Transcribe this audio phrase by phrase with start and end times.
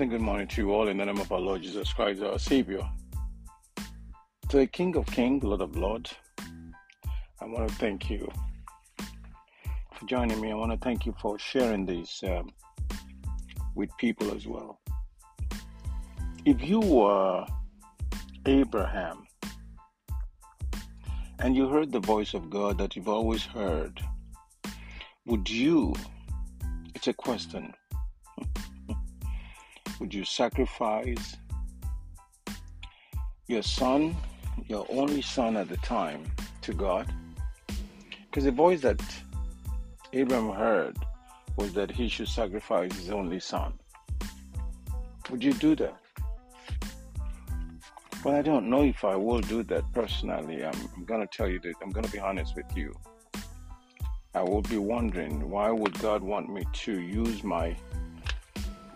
[0.00, 2.38] And good morning to you all in the name of our Lord Jesus Christ, our
[2.38, 2.88] Savior.
[4.48, 6.14] To the King of Kings, Lord of Lords,
[7.40, 8.30] I want to thank you
[9.92, 10.52] for joining me.
[10.52, 12.50] I want to thank you for sharing this um,
[13.74, 14.78] with people as well.
[16.44, 17.44] If you were
[18.46, 19.26] Abraham
[21.40, 24.00] and you heard the voice of God that you've always heard,
[25.26, 25.92] would you?
[26.94, 27.74] It's a question
[30.00, 31.36] would you sacrifice
[33.46, 34.16] your son,
[34.66, 36.24] your only son at the time,
[36.62, 37.12] to God?
[38.26, 39.00] Because the voice that
[40.12, 40.96] Abraham heard
[41.56, 43.72] was that he should sacrifice his only son.
[45.30, 45.96] Would you do that?
[48.24, 50.64] Well, I don't know if I will do that personally.
[50.64, 52.94] I'm, I'm going to tell you that I'm going to be honest with you.
[54.34, 57.76] I will be wondering why would God want me to use my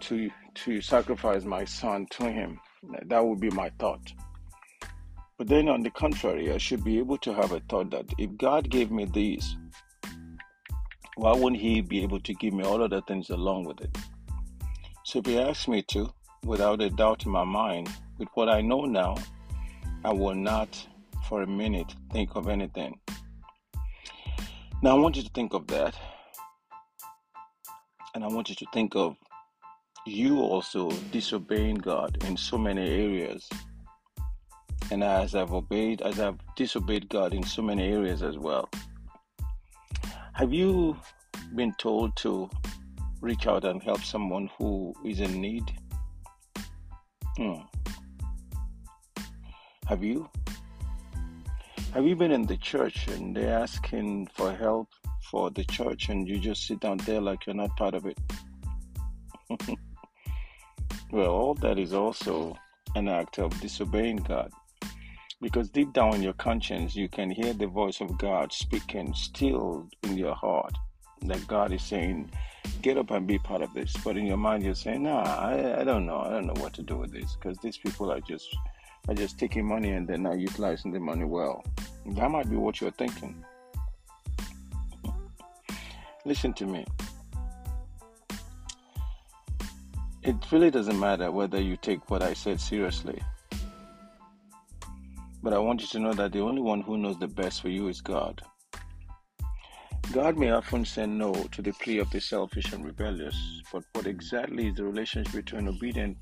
[0.00, 2.60] to to sacrifice my son to him.
[3.06, 4.12] That would be my thought.
[5.38, 8.36] But then, on the contrary, I should be able to have a thought that if
[8.36, 9.56] God gave me these,
[11.16, 13.96] why wouldn't He be able to give me all other things along with it?
[15.04, 16.12] So, if He asks me to,
[16.44, 19.16] without a doubt in my mind, with what I know now,
[20.04, 20.86] I will not
[21.28, 23.00] for a minute think of anything.
[24.82, 25.96] Now, I want you to think of that.
[28.14, 29.16] And I want you to think of
[30.06, 33.48] you also disobeying God in so many areas.
[34.90, 38.68] And as I've obeyed, as I've disobeyed God in so many areas as well.
[40.34, 40.96] Have you
[41.54, 42.50] been told to
[43.20, 45.64] reach out and help someone who is in need?
[47.36, 47.60] Hmm.
[49.86, 50.28] Have you?
[51.94, 54.88] Have you been in the church and they're asking for help
[55.30, 58.18] for the church and you just sit down there like you're not part of it?
[61.12, 62.56] Well, all that is also
[62.96, 64.50] an act of disobeying God.
[65.42, 69.90] Because deep down in your conscience, you can hear the voice of God speaking still
[70.04, 70.72] in your heart.
[71.20, 72.30] That God is saying,
[72.80, 73.94] get up and be part of this.
[74.02, 76.16] But in your mind, you're saying, nah, I, I don't know.
[76.16, 77.36] I don't know what to do with this.
[77.36, 78.48] Because these people are just
[79.06, 81.62] are just taking money and they're not utilizing the money well.
[82.06, 83.44] That might be what you're thinking.
[86.24, 86.86] Listen to me.
[90.22, 93.20] It really doesn't matter whether you take what I said seriously.
[95.42, 97.68] But I want you to know that the only one who knows the best for
[97.68, 98.40] you is God.
[100.12, 104.06] God may often say no to the plea of the selfish and rebellious, but what
[104.06, 106.18] exactly is the relationship between obedient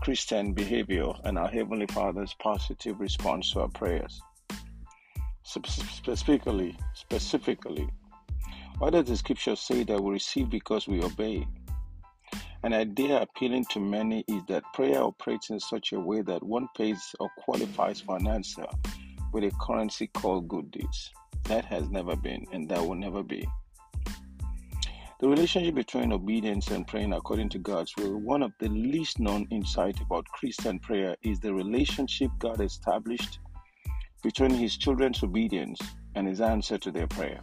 [0.00, 4.20] Christian behavior and our Heavenly Father's positive response to our prayers?
[5.42, 7.88] Specifically, specifically,
[8.78, 11.46] why does the scripture say that we receive because we obey?
[12.64, 16.66] An idea appealing to many is that prayer operates in such a way that one
[16.74, 18.64] pays or qualifies for an answer
[19.34, 21.12] with a currency called good deeds.
[21.42, 23.46] That has never been, and that will never be.
[25.20, 29.46] The relationship between obedience and praying according to God's will, one of the least known
[29.50, 33.40] insights about Christian prayer is the relationship God established
[34.22, 35.82] between His children's obedience
[36.14, 37.42] and His answer to their prayer.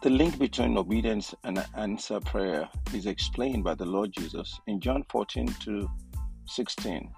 [0.00, 5.04] The link between obedience and answer prayer is explained by the Lord Jesus in John
[5.10, 5.90] 14 to
[6.46, 7.10] 16.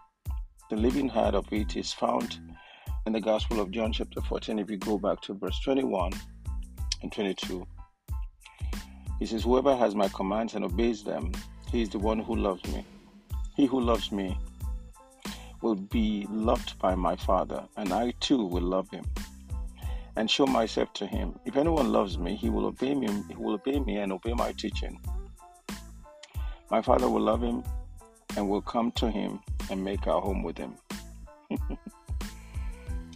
[0.70, 2.38] The living heart of it is found
[3.04, 4.58] in the Gospel of John, chapter 14.
[4.58, 6.12] If you go back to verse 21
[7.02, 7.66] and 22,
[9.18, 11.32] he says, Whoever has my commands and obeys them,
[11.70, 12.86] he is the one who loves me.
[13.56, 14.38] He who loves me
[15.60, 19.04] will be loved by my Father, and I too will love him
[20.16, 21.38] and show myself to him.
[21.44, 24.52] If anyone loves me, he will obey me, he will obey me and obey my
[24.52, 25.00] teaching.
[26.70, 27.62] My Father will love him
[28.36, 30.74] and will come to him and make our home with him.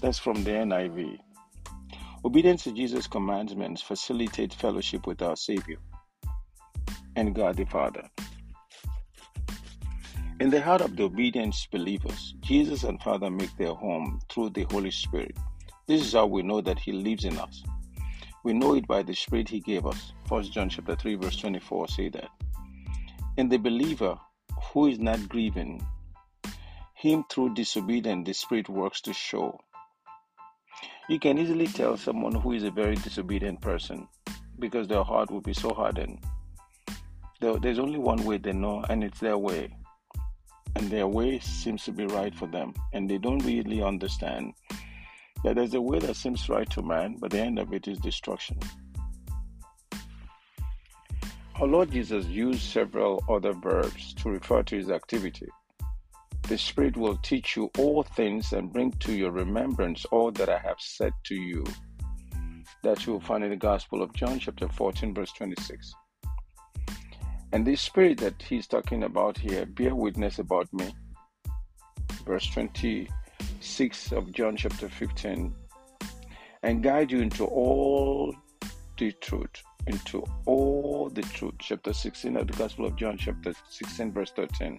[0.01, 1.19] That's from the NIV.
[2.25, 5.79] Obedience to Jesus' commandments facilitates fellowship with our Savior
[7.17, 8.09] and God the Father.
[10.41, 14.65] In the heart of the obedient believers, Jesus and Father make their home through the
[14.65, 15.37] Holy Spirit.
[15.87, 17.63] This is how we know that He lives in us.
[18.43, 20.13] We know it by the Spirit He gave us.
[20.29, 22.31] 1 John chapter 3, verse 24 say that.
[23.37, 24.19] In the believer
[24.73, 25.85] who is not grieving,
[26.95, 29.61] him through disobedience the Spirit works to show.
[31.11, 34.09] You can easily tell someone who is a very disobedient person
[34.59, 36.25] because their heart will be so hardened.
[37.41, 39.77] There's only one way they know, and it's their way.
[40.77, 44.55] And their way seems to be right for them, and they don't really understand
[45.45, 47.99] that there's a way that seems right to man, but the end of it is
[47.99, 48.59] destruction.
[51.61, 55.47] Our Lord Jesus used several other verbs to refer to his activity.
[56.49, 60.59] The Spirit will teach you all things and bring to your remembrance all that I
[60.59, 61.63] have said to you.
[62.83, 65.95] That you will find in the Gospel of John, chapter 14, verse 26.
[67.53, 70.93] And this Spirit that he's talking about here, bear witness about me.
[72.27, 72.47] Verse
[73.65, 75.55] 26 of John, chapter 15,
[76.65, 78.37] and guide you into all
[78.99, 81.55] the truth into all the truth.
[81.61, 84.79] Chapter 16 of the Gospel of John, chapter 16, verse 13.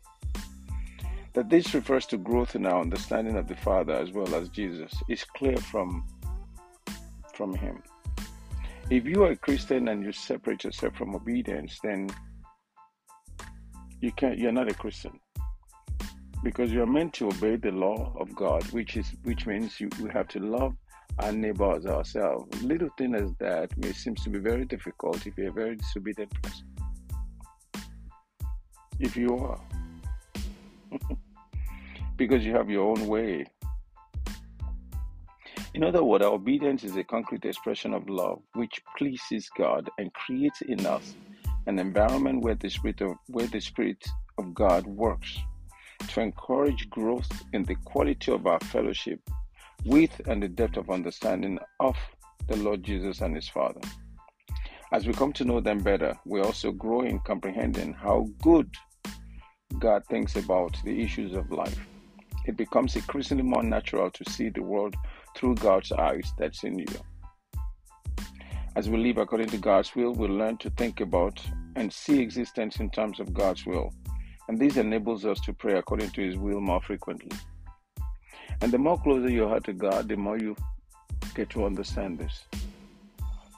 [1.34, 4.94] That this refers to growth in our understanding of the Father as well as Jesus
[5.10, 6.06] is clear from,
[7.34, 7.82] from Him.
[8.92, 12.08] If you are a Christian and you separate yourself from obedience, then
[14.00, 15.20] you can't you're not a Christian.
[16.44, 19.90] Because you are meant to obey the law of God, which is which means you,
[20.00, 20.76] you have to love
[21.20, 22.62] our neighbors ourselves.
[22.62, 26.32] Little thing as that may seem to be very difficult if you're a very disobedient
[26.42, 26.68] person.
[29.00, 29.60] If you are.
[32.18, 33.46] because you have your own way.
[35.74, 40.14] In other words, our obedience is a concrete expression of love which pleases God and
[40.14, 41.16] creates in us
[41.68, 44.06] an environment where the Spirit of, where the Spirit
[44.38, 45.38] of God works
[46.10, 49.20] to encourage growth in the quality of our fellowship
[49.86, 51.96] with and the depth of understanding of
[52.48, 53.82] the Lord Jesus and His Father.
[54.92, 58.70] As we come to know them better, we also grow in comprehending how good
[59.80, 61.80] God thinks about the issues of life.
[62.46, 64.96] It becomes increasingly more natural to see the world
[65.36, 66.88] through God's eyes that's in you.
[68.76, 71.42] As we live according to God's will, we learn to think about
[71.76, 73.92] and see existence in terms of God's will.
[74.48, 77.32] And this enables us to pray according to His will more frequently.
[78.62, 80.56] And the more closer you are to God, the more you
[81.34, 82.46] get to understand this.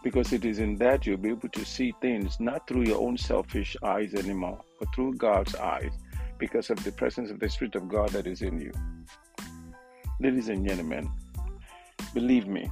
[0.03, 3.17] Because it is in that you'll be able to see things not through your own
[3.17, 5.91] selfish eyes anymore, but through God's eyes,
[6.37, 8.71] because of the presence of the Spirit of God that is in you.
[10.19, 11.11] Ladies and gentlemen,
[12.13, 12.71] believe me,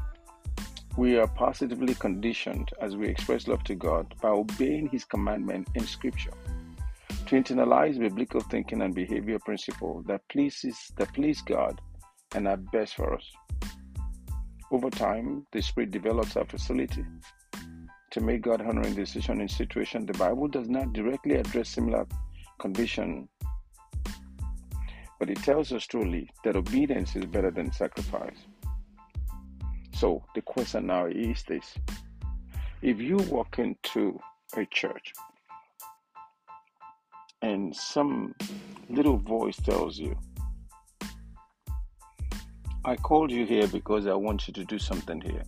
[0.97, 5.85] we are positively conditioned as we express love to God by obeying His commandment in
[5.85, 6.31] Scripture
[7.27, 11.80] to internalize biblical thinking and behavior principles that pleases that please God
[12.36, 13.31] and are best for us.
[14.72, 17.04] Over time, the Spirit develops our facility
[18.12, 22.06] to make God honoring decision in situation the Bible does not directly address similar
[22.60, 23.27] condition,
[25.19, 28.38] but it tells us truly that obedience is better than sacrifice.
[29.94, 31.75] So the question now is this:
[32.81, 34.19] If you walk into
[34.56, 35.13] a church
[37.45, 38.33] and some
[38.89, 40.18] little voice tells you
[42.83, 45.44] I called you here because I want you to do something here.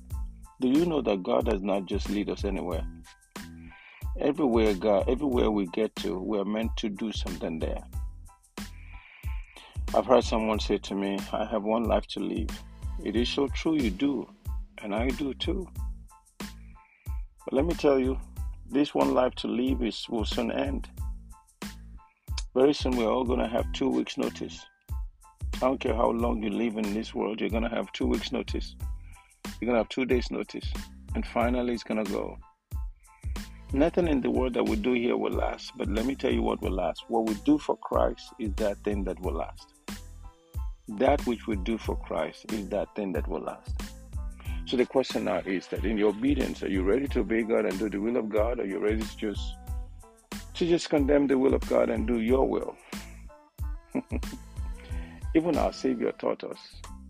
[0.59, 2.83] Do you know that God does not just lead us anywhere?
[4.19, 7.83] Everywhere God, everywhere we get to, we are meant to do something there.
[9.95, 12.49] I've heard someone say to me, I have one life to live.
[13.03, 14.27] It is so true you do,
[14.83, 15.67] and I do too.
[16.39, 18.19] But let me tell you,
[18.67, 20.89] this one life to live is will soon end.
[22.57, 24.65] Very soon we're all gonna have two weeks notice.
[25.57, 28.05] I don't care how long you live in this world, you're going to have two
[28.05, 28.75] weeks' notice.
[29.59, 30.71] You're going to have two days' notice.
[31.15, 32.37] And finally, it's going to go.
[33.73, 36.43] Nothing in the world that we do here will last, but let me tell you
[36.43, 37.05] what will last.
[37.07, 39.73] What we do for Christ is that thing that will last.
[40.87, 43.81] That which we do for Christ is that thing that will last.
[44.65, 47.65] So the question now is that in your obedience, are you ready to obey God
[47.65, 49.56] and do the will of God, or are you ready to just
[50.57, 52.75] to just condemn the will of God and do your will?
[55.35, 56.57] Even our Savior taught us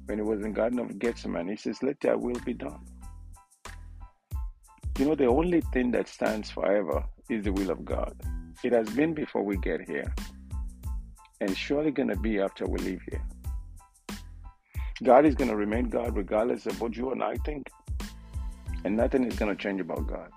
[0.07, 2.79] when he was in Garden of Gethsemane, he says, Let thy will be done.
[4.97, 8.15] You know, the only thing that stands forever is the will of God.
[8.63, 10.13] It has been before we get here,
[11.39, 13.23] and surely going to be after we leave here.
[15.03, 17.69] God is going to remain God regardless of what you and I think,
[18.83, 20.31] and nothing is going to change about God.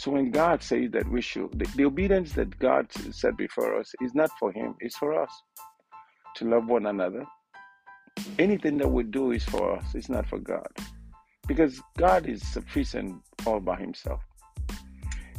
[0.00, 3.92] So when God says that we should, the, the obedience that God set before us
[4.00, 5.30] is not for Him, it's for us
[6.36, 7.26] to love one another.
[8.38, 10.68] Anything that we do is for us, it's not for God.
[11.46, 14.22] Because God is sufficient all by himself.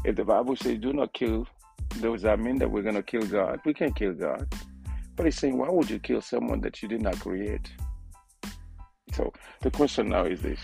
[0.05, 1.47] If the Bible says do not kill,
[1.99, 3.61] does that mean that we're going to kill God?
[3.65, 4.47] We can't kill God.
[5.15, 7.67] But he's saying, why would you kill someone that you did not create?
[9.13, 10.59] So the question now is this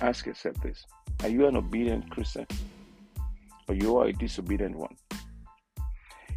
[0.00, 0.84] ask yourself this
[1.22, 2.48] Are you an obedient Christian?
[3.68, 4.96] Or you are a disobedient one?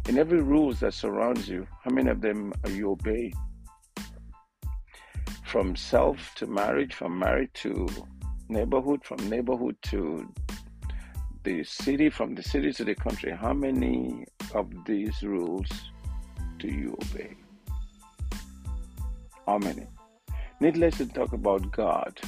[0.08, 3.34] In every rules that surrounds you, how many of them are you obeying?
[5.44, 7.86] From self to marriage, from marriage to
[8.48, 10.32] neighborhood, from neighborhood to
[11.44, 15.68] the city, from the city to the country, how many of these rules
[16.58, 17.36] do you obey?
[19.46, 19.86] How many?
[20.60, 22.20] Needless to talk about God.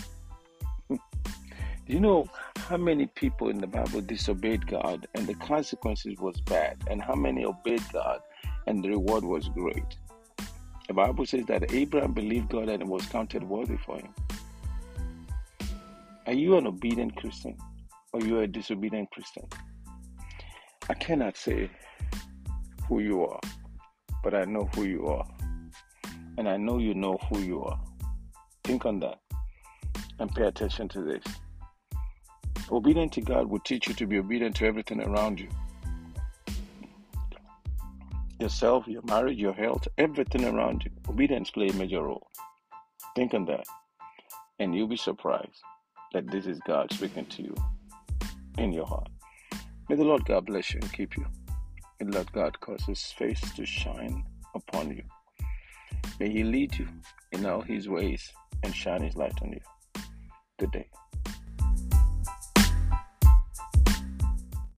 [1.87, 2.26] you know
[2.72, 7.14] how many people in the Bible disobeyed God and the consequences was bad, and how
[7.14, 8.20] many obeyed God
[8.66, 9.98] and the reward was great?
[10.88, 14.14] The Bible says that Abraham believed God and it was counted worthy for him.
[16.26, 17.58] Are you an obedient Christian
[18.14, 19.46] or you are a disobedient Christian?
[20.88, 21.70] I cannot say
[22.88, 23.40] who you are,
[24.24, 25.28] but I know who you are.
[26.38, 27.78] And I know you know who you are.
[28.64, 29.18] Think on that
[30.18, 31.22] and pay attention to this.
[32.71, 35.49] Obedience to God will teach you to be obedient to everything around you
[38.42, 40.90] yourself, your marriage, your health, everything around you.
[41.09, 42.26] Obedience play a major role.
[43.14, 43.64] Think on that.
[44.59, 45.62] And you'll be surprised
[46.12, 47.54] that this is God speaking to you
[48.59, 49.09] in your heart.
[49.88, 51.25] May the Lord God bless you and keep you.
[52.00, 55.04] The Lord God cause his face to shine upon you.
[56.19, 56.88] May he lead you
[57.31, 58.33] in all his ways
[58.64, 59.61] and shine his light on you.
[60.59, 60.88] Good day.